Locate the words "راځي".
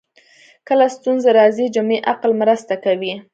1.39-1.65